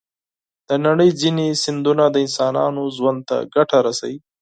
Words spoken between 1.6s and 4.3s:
سیندونه د انسانانو ژوند ته ګټه رسوي.